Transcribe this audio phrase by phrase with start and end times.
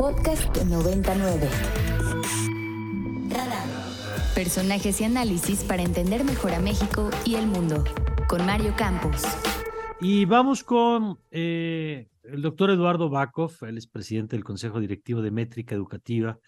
[0.00, 1.46] Podcast 99.
[4.34, 7.84] Personajes y análisis para entender mejor a México y el mundo.
[8.26, 9.24] Con Mario Campos.
[10.00, 15.32] Y vamos con eh, el doctor Eduardo Bakov, él es presidente del Consejo Directivo de
[15.32, 16.38] Métrica Educativa.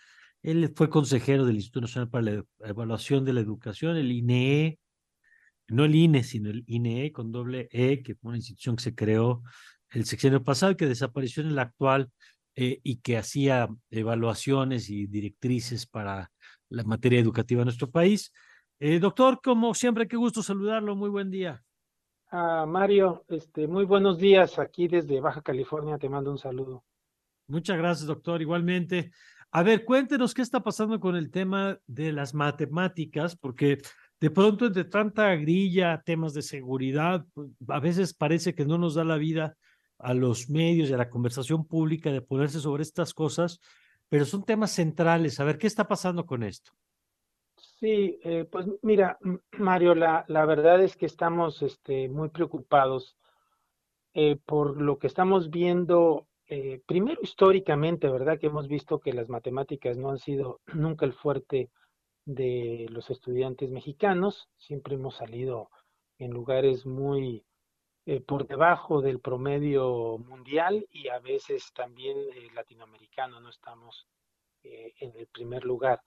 [0.43, 4.79] Él fue consejero del Instituto Nacional para la Evaluación de la Educación, el INEE,
[5.69, 8.95] no el INE, sino el INEE con doble E, que fue una institución que se
[8.95, 9.43] creó
[9.91, 12.11] el sexenio pasado, que desapareció en el actual
[12.55, 16.31] eh, y que hacía evaluaciones y directrices para
[16.69, 18.33] la materia educativa en nuestro país.
[18.81, 20.97] Eh, doctor, como siempre, qué gusto saludarlo.
[20.97, 21.63] Muy buen día.
[22.31, 25.99] Ah, Mario, este, muy buenos días aquí desde Baja California.
[25.99, 26.85] Te mando un saludo.
[27.47, 28.41] Muchas gracias, doctor.
[28.41, 29.13] Igualmente.
[29.51, 33.79] A ver, cuéntenos qué está pasando con el tema de las matemáticas, porque
[34.19, 38.95] de pronto entre tanta grilla, temas de seguridad, pues, a veces parece que no nos
[38.95, 39.55] da la vida
[40.03, 43.61] a los medios y a la conversación pública de ponerse sobre estas cosas,
[44.09, 45.41] pero son temas centrales.
[45.41, 46.73] A ver, ¿qué está pasando con esto?
[47.57, 49.19] Sí, eh, pues mira,
[49.59, 53.17] Mario, la, la, verdad es que estamos este, muy preocupados
[54.15, 58.39] eh, por lo que estamos viendo, eh, primero históricamente, ¿verdad?
[58.39, 61.71] Que hemos visto que las matemáticas no han sido nunca el fuerte
[62.25, 65.71] de los estudiantes mexicanos, siempre hemos salido
[66.19, 67.45] en lugares muy
[68.05, 74.09] eh, por debajo del promedio mundial y a veces también eh, latinoamericano, no estamos
[74.65, 76.03] eh, en el primer lugar.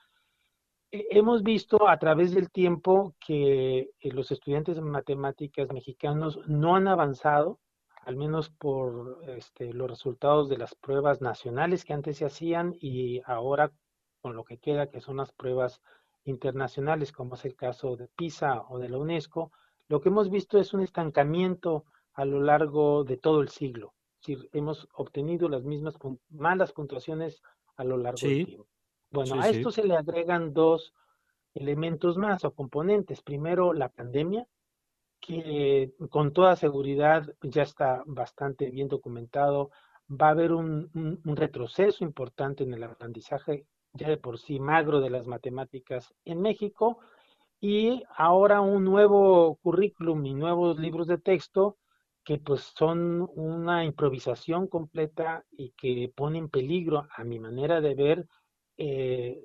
[0.92, 7.60] hemos visto a través del tiempo que los estudiantes de matemáticas mexicanos no han avanzado,
[8.02, 13.22] al menos por este, los resultados de las pruebas nacionales que antes se hacían y
[13.26, 13.72] ahora
[14.22, 15.82] con lo que queda, que son las pruebas
[16.26, 19.52] internacionales, como es el caso de PISA o de la UNESCO,
[19.88, 23.94] lo que hemos visto es un estancamiento a lo largo de todo el siglo.
[24.54, 25.98] hemos obtenido las mismas
[26.30, 27.42] malas puntuaciones
[27.76, 28.68] a lo largo del tiempo.
[29.12, 30.94] Bueno, a esto se le agregan dos
[31.54, 33.22] elementos más o componentes.
[33.22, 34.48] Primero, la pandemia,
[35.20, 39.70] que con toda seguridad ya está bastante bien documentado.
[40.10, 45.10] Va a haber un retroceso importante en el aprendizaje ya de por sí magro de
[45.10, 47.00] las matemáticas en México
[47.66, 51.78] y ahora un nuevo currículum y nuevos libros de texto
[52.24, 57.96] que pues son una improvisación completa y que pone en peligro, a mi manera de
[57.96, 58.28] ver,
[58.78, 59.42] eh,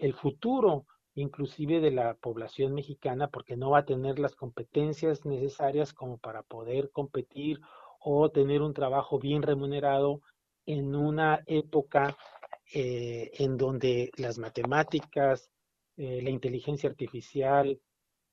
[0.00, 0.86] el, futuro
[1.16, 6.44] inclusive de la población mexicana porque no va a tener las competencias necesarias como para
[6.44, 7.58] poder competir
[7.98, 10.20] o tener un trabajo bien remunerado
[10.64, 12.16] en una época
[12.72, 15.50] eh, en donde las matemáticas,
[15.96, 17.80] eh, la inteligencia artificial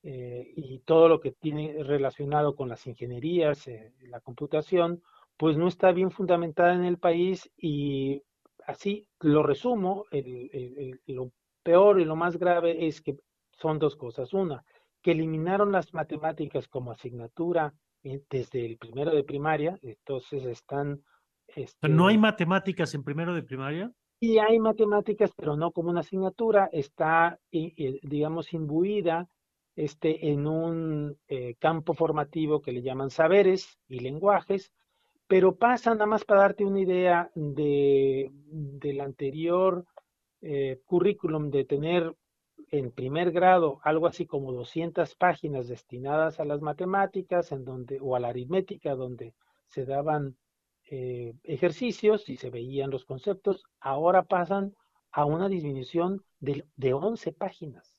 [0.03, 3.69] eh, y todo lo que tiene relacionado con las ingenierías,
[4.01, 5.03] la computación,
[5.37, 8.21] pues no está bien fundamentada en el país y
[8.65, 10.05] así lo resumo,
[11.07, 11.31] lo
[11.63, 13.17] peor y lo más grave es que
[13.51, 14.33] son dos cosas.
[14.33, 14.63] Una,
[15.01, 17.73] que eliminaron las matemáticas como asignatura
[18.03, 21.03] desde el primero de primaria, entonces están...
[21.81, 23.91] ¿No hay este matemáticas en primero de primaria?
[24.23, 29.27] Y hay matemáticas, pero no como una asignatura, está, digamos, imbuida
[29.75, 34.71] este, en un eh, campo formativo que le llaman saberes y lenguajes,
[35.25, 39.85] pero pasa nada más para darte una idea de, del anterior
[40.41, 42.15] eh, currículum de tener
[42.69, 48.15] en primer grado algo así como 200 páginas destinadas a las matemáticas en donde, o
[48.15, 49.33] a la aritmética, donde
[49.65, 50.37] se daban
[50.93, 54.75] eh, ejercicios y se veían los conceptos, ahora pasan
[55.13, 57.97] a una disminución de, de 11 páginas.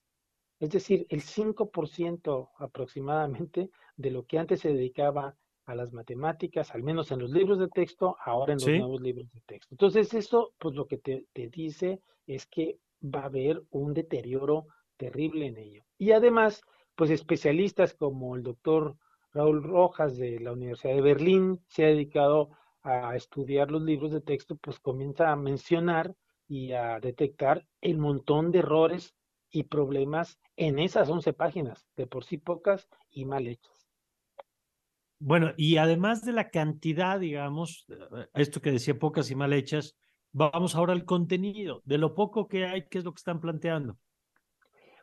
[0.61, 6.83] Es decir, el 5% aproximadamente de lo que antes se dedicaba a las matemáticas, al
[6.83, 9.69] menos en los libros de texto, ahora en los nuevos libros de texto.
[9.73, 14.67] Entonces, eso, pues lo que te, te dice es que va a haber un deterioro
[14.99, 15.83] terrible en ello.
[15.97, 16.61] Y además,
[16.95, 18.97] pues especialistas como el doctor
[19.33, 22.51] Raúl Rojas de la Universidad de Berlín se ha dedicado
[22.83, 26.15] a estudiar los libros de texto, pues comienza a mencionar
[26.49, 29.15] y a detectar el montón de errores
[29.51, 33.89] y problemas en esas 11 páginas, de por sí pocas y mal hechas.
[35.19, 39.97] Bueno, y además de la cantidad, digamos, eh, esto que decía pocas y mal hechas,
[40.33, 43.99] vamos ahora al contenido, de lo poco que hay, ¿qué es lo que están planteando?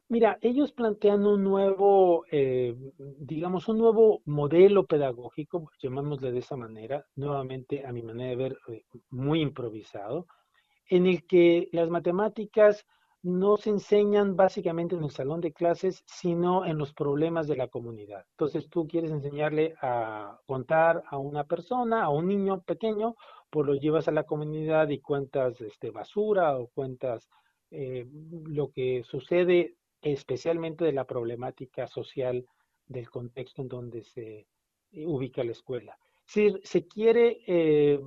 [0.10, 7.06] Mira, ellos plantean un nuevo, eh, digamos, un nuevo modelo pedagógico, llamémosle de esa manera,
[7.16, 10.26] nuevamente a mi manera de ver, eh, muy improvisado,
[10.90, 12.86] en el que las matemáticas
[13.24, 17.68] no se enseñan básicamente en el salón de clases, sino en los problemas de la
[17.68, 18.26] comunidad.
[18.32, 23.16] Entonces tú quieres enseñarle a contar a una persona, a un niño pequeño,
[23.52, 27.30] pues lo llevas a la comunidad y cuentas este, basura o cuentas
[27.72, 28.08] eh,
[28.46, 32.48] lo que sucede especialmente de la problemática social
[32.88, 34.48] del contexto en donde se
[34.92, 35.98] eh, ubica la escuela.
[36.26, 38.00] Si se quiere eh,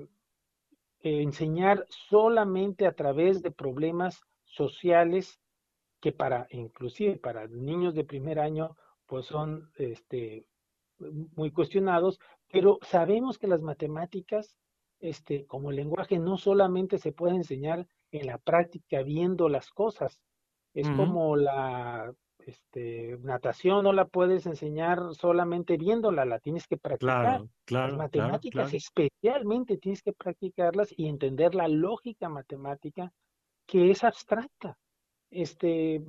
[1.01, 5.41] enseñar solamente a través de problemas sociales
[6.01, 10.47] que para, inclusive para niños de primer año, pues son este,
[11.37, 12.19] muy cuestionados,
[12.51, 14.57] pero sabemos que las matemáticas,
[15.01, 20.21] este, como lenguaje, no solamente se puede enseñar en la práctica viendo las cosas,
[20.75, 22.13] es como la
[22.47, 27.23] este, natación no la puedes enseñar solamente viéndola, la tienes que practicar.
[27.23, 27.89] Claro, claro.
[27.89, 33.13] Las matemáticas especialmente tienes que practicarlas y entender la lógica matemática
[33.67, 34.77] que es abstracta.
[35.31, 36.03] Este,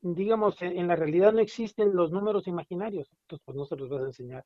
[0.00, 4.02] digamos, en la realidad no existen los números imaginarios, entonces pues no se los vas
[4.02, 4.44] a enseñar.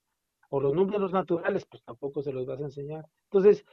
[0.49, 3.05] O los números naturales, pues tampoco se los vas a enseñar.
[3.31, 3.65] Entonces,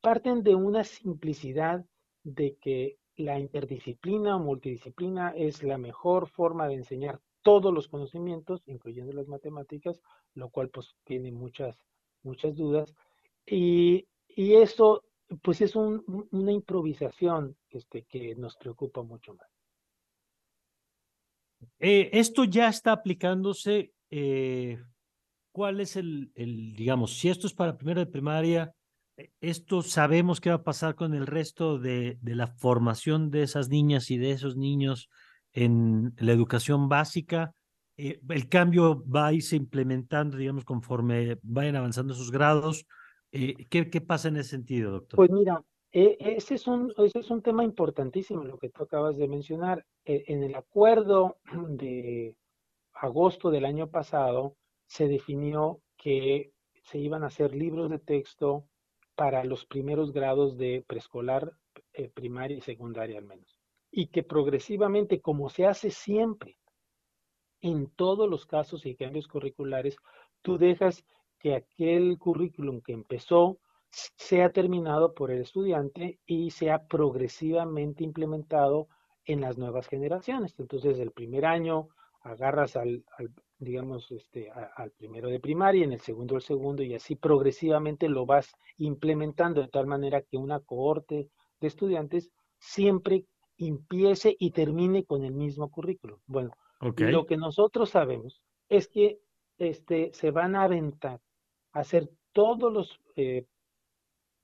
[0.00, 1.84] parten de una simplicidad
[2.22, 8.62] de que la interdisciplina o multidisciplina es la mejor forma de enseñar todos los conocimientos,
[8.66, 10.00] incluyendo las matemáticas,
[10.34, 11.76] lo cual pues tiene muchas,
[12.22, 12.94] muchas dudas.
[13.46, 15.04] Y, y eso
[15.42, 19.48] pues es una improvisación este, que nos preocupa mucho más.
[21.78, 23.92] Eh, esto ya está aplicándose.
[24.10, 24.78] Eh,
[25.52, 28.74] ¿Cuál es el, el, digamos, si esto es para primero de primaria,
[29.40, 33.68] esto sabemos qué va a pasar con el resto de, de, la formación de esas
[33.68, 35.08] niñas y de esos niños
[35.52, 37.54] en la educación básica.
[37.96, 42.86] Eh, el cambio va a irse implementando, digamos, conforme vayan avanzando sus grados.
[43.32, 45.16] Eh, ¿qué, ¿qué, pasa en ese sentido, doctor?
[45.16, 49.28] Pues mira, ese, es un, ese es un tema importantísimo, lo que tú acabas de
[49.28, 49.84] mencionar.
[50.04, 51.38] en el acuerdo
[51.68, 52.36] de
[52.92, 56.52] agosto del año pasado se definió que
[56.84, 58.68] se iban a hacer libros de texto
[59.16, 61.52] para los primeros grados de preescolar,
[61.94, 63.58] eh, primaria y secundaria al menos.
[63.90, 66.58] Y que progresivamente, como se hace siempre,
[67.60, 69.96] en todos los casos y cambios curriculares,
[70.42, 71.04] tú dejas
[71.38, 73.58] que aquel currículum que empezó
[73.90, 78.88] sea terminado por el estudiante y sea progresivamente implementado
[79.24, 80.54] en las nuevas generaciones.
[80.58, 81.88] Entonces, el primer año
[82.26, 86.94] agarras al, al, digamos, este, al primero de primaria, en el segundo el segundo, y
[86.94, 91.30] así progresivamente lo vas implementando de tal manera que una cohorte
[91.60, 93.24] de estudiantes siempre
[93.56, 96.20] empiece y termine con el mismo currículo.
[96.26, 99.18] Bueno, lo que nosotros sabemos es que
[99.58, 101.20] este, se van a aventar
[101.72, 103.46] a hacer todos los eh,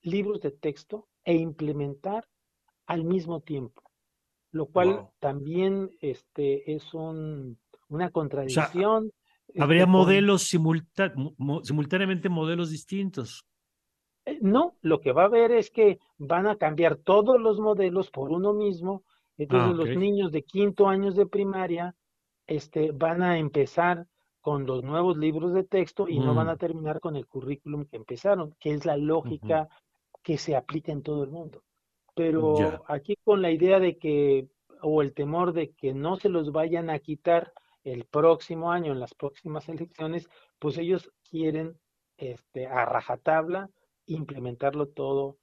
[0.01, 2.27] libros de texto e implementar
[2.87, 3.83] al mismo tiempo,
[4.51, 7.59] lo cual también este, es un
[7.89, 9.11] una contradicción.
[9.57, 13.45] habría este, modelos simultáneamente modelos distintos.
[14.25, 18.09] Eh, no, lo que va a haber es que van a cambiar todos los modelos
[18.09, 19.03] por uno mismo.
[19.37, 21.95] Entonces ah, los niños de quinto años de primaria
[22.47, 24.07] este, van a empezar
[24.41, 26.57] con los nuevos libros de texto y no van a mm.
[26.57, 29.69] terminar con el currículum que empezaron, que es la lógica
[30.21, 31.63] que se aplica en todo el mundo.
[32.15, 34.47] Pero aquí con la idea de que,
[34.81, 37.53] o el temor de que no se los vayan a quitar
[37.83, 41.77] el próximo año, en las próximas elecciones, pues ellos quieren
[42.17, 43.69] este, a rajatabla
[44.05, 45.37] implementarlo todo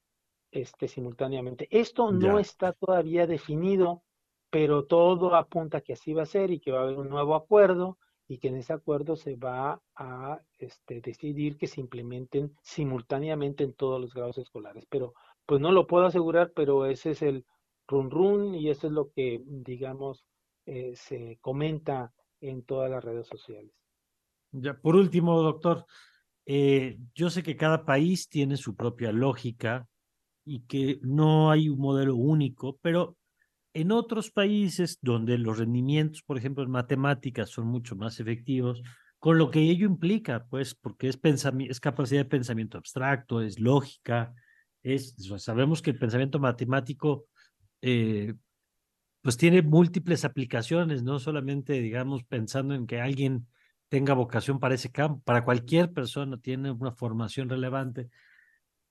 [0.50, 1.68] este, simultáneamente.
[1.70, 4.02] Esto no está todavía definido,
[4.50, 7.34] pero todo apunta que así va a ser y que va a haber un nuevo
[7.34, 13.64] acuerdo y que en ese acuerdo se va a este, decidir que se implementen simultáneamente
[13.64, 14.86] en todos los grados escolares.
[14.88, 15.14] Pero
[15.46, 17.44] pues no lo puedo asegurar, pero ese es el
[17.88, 20.24] run run y eso es lo que, digamos,
[20.66, 23.72] eh, se comenta en todas las redes sociales.
[24.52, 25.86] Ya, por último, doctor,
[26.46, 29.86] eh, yo sé que cada país tiene su propia lógica
[30.44, 33.16] y que no hay un modelo único, pero
[33.72, 38.82] en otros países donde los rendimientos, por ejemplo, en matemáticas son mucho más efectivos,
[39.20, 41.20] con lo que ello implica, pues, porque es,
[41.68, 44.34] es capacidad de pensamiento abstracto, es lógica,
[44.82, 47.26] es, sabemos que el pensamiento matemático
[47.82, 48.34] eh,
[49.22, 53.46] pues tiene múltiples aplicaciones, no solamente, digamos, pensando en que alguien
[53.88, 58.08] tenga vocación para ese campo, para cualquier persona tiene una formación relevante.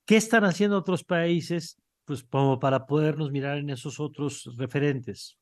[0.06, 5.38] ¿Qué están haciendo otros países, pues, como para podernos mirar en esos otros referentes?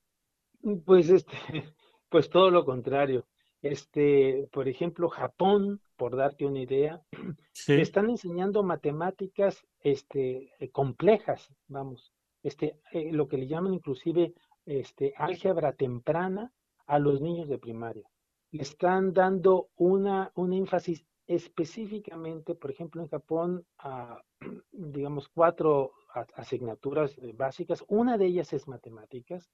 [0.62, 1.32] Mm, pues, este,
[2.10, 3.28] pues todo lo contrario.
[3.62, 7.02] Este, por ejemplo, Japón, por darte una idea,
[7.68, 12.14] están enseñando matemáticas, este, complejas, vamos,
[12.44, 14.34] este, eh, lo que le llaman inclusive
[14.68, 16.52] este, álgebra temprana
[16.86, 18.08] a los niños de primaria.
[18.52, 24.22] Le están dando una, un énfasis específicamente, por ejemplo, en Japón, a,
[24.72, 25.94] digamos, cuatro
[26.36, 27.84] asignaturas básicas.
[27.88, 29.50] Una de ellas es matemáticas,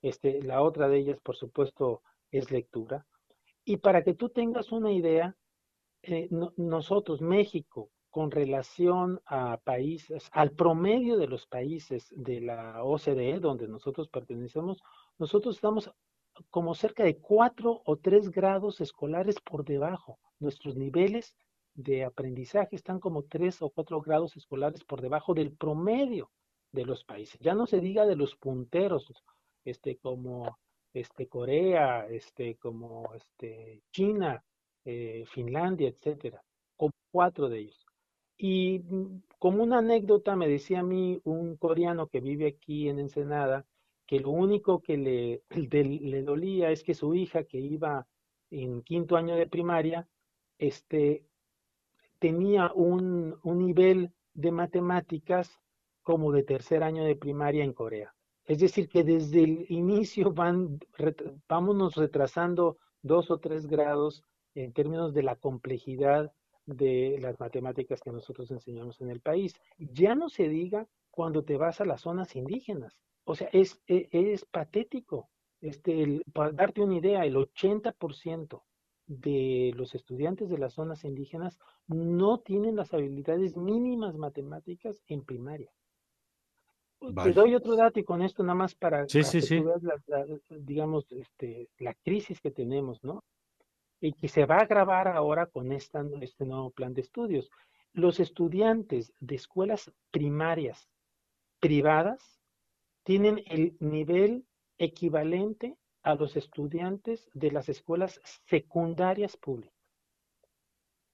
[0.00, 3.06] este, la otra de ellas, por supuesto, es lectura.
[3.64, 5.36] Y para que tú tengas una idea,
[6.02, 13.40] eh, nosotros, México, con relación a países, al promedio de los países de la OCDE,
[13.40, 14.82] donde nosotros pertenecemos,
[15.18, 15.90] nosotros estamos
[16.50, 20.18] como cerca de cuatro o tres grados escolares por debajo.
[20.40, 21.34] Nuestros niveles
[21.74, 26.30] de aprendizaje están como tres o cuatro grados escolares por debajo del promedio
[26.70, 27.40] de los países.
[27.40, 29.10] Ya no se diga de los punteros,
[29.64, 30.58] este, como
[30.92, 34.44] este, Corea, este, como este, China,
[34.84, 36.42] eh, Finlandia, etcétera,
[36.76, 37.81] con cuatro de ellos.
[38.44, 42.98] Y mm, como una anécdota me decía a mí un coreano que vive aquí en
[42.98, 43.64] Ensenada,
[44.04, 45.42] que lo único que le,
[46.10, 48.04] le dolía es que su hija, que iba
[48.50, 50.08] en quinto año de primaria,
[50.58, 51.24] este,
[52.18, 55.60] tenía un, un nivel de matemáticas
[56.02, 58.12] como de tercer año de primaria en Corea.
[58.44, 60.80] Es decir, que desde el inicio van,
[61.48, 64.24] vámonos retrasando dos o tres grados
[64.56, 66.32] en términos de la complejidad
[66.66, 69.54] de las matemáticas que nosotros enseñamos en el país.
[69.78, 72.98] Ya no se diga cuando te vas a las zonas indígenas.
[73.24, 75.28] O sea, es, e, es, patético.
[75.60, 78.62] Este, para darte una idea, el 80%
[79.06, 85.70] de los estudiantes de las zonas indígenas no tienen las habilidades mínimas matemáticas en primaria.
[87.22, 91.68] Te doy otro dato y con esto nada más para, que veas la, digamos, este,
[91.78, 93.24] la crisis que tenemos, ¿no?
[94.02, 97.50] Y que se va a agravar ahora con esta, este nuevo plan de estudios.
[97.94, 100.90] Los estudiantes de escuelas primarias
[101.60, 102.40] privadas
[103.04, 104.44] tienen el nivel
[104.76, 109.78] equivalente a los estudiantes de las escuelas secundarias públicas.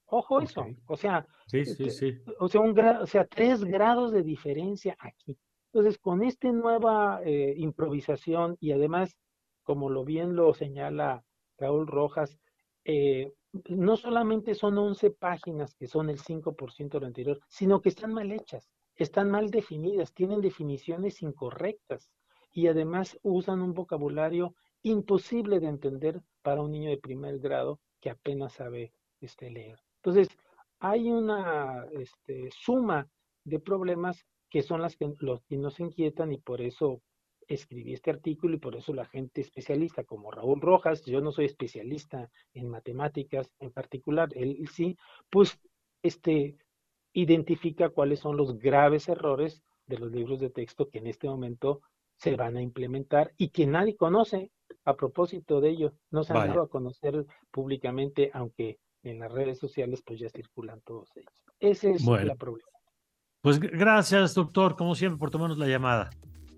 [0.07, 5.37] Ojo eso, o sea, este, o sea, un o sea, tres grados de diferencia aquí.
[5.71, 9.19] Entonces, con esta nueva eh, improvisación y además,
[9.63, 11.25] como lo bien lo señala
[11.59, 12.39] Raúl Rojas,
[12.91, 13.35] eh,
[13.69, 18.15] no solamente son 11 páginas que son el 5% de lo anterior, sino que están
[18.15, 22.11] mal hechas, están mal definidas, tienen definiciones incorrectas
[22.51, 28.09] y además usan un vocabulario imposible de entender para un niño de primer grado que
[28.09, 29.79] apenas sabe este, leer.
[29.97, 30.29] Entonces,
[30.79, 33.07] hay una este, suma
[33.45, 37.03] de problemas que son las que, los que nos inquietan y por eso
[37.49, 41.47] escribí este artículo y por eso la gente especialista como Raúl Rojas, yo no soy
[41.47, 44.97] especialista en matemáticas en particular, él sí,
[45.31, 45.59] pues
[46.03, 46.57] este
[47.13, 51.81] identifica cuáles son los graves errores de los libros de texto que en este momento
[52.17, 54.51] se van a implementar y que nadie conoce
[54.85, 55.93] a propósito de ello.
[56.11, 60.81] No se han dado a conocer públicamente, aunque en las redes sociales pues ya circulan
[60.83, 61.45] todos ellos.
[61.59, 62.69] Ese es el problema.
[63.41, 66.11] Pues gracias, doctor, como siempre, por tomarnos la llamada.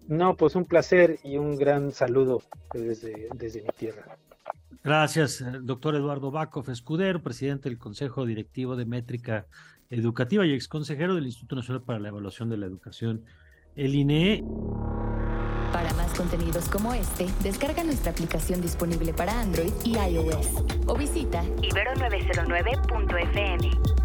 [0.08, 2.42] No, pues un placer y un gran saludo
[2.72, 4.18] desde, desde mi tierra.
[4.82, 9.46] Gracias, doctor Eduardo Bacov Escudero, presidente del Consejo Directivo de Métrica
[9.90, 13.26] Educativa y exconsejero del Instituto Nacional para la Evaluación de la Educación,
[13.76, 14.42] el INE.
[15.72, 21.44] Para más contenidos como este, descarga nuestra aplicación disponible para Android y iOS o visita
[21.44, 23.99] ibero909.fm.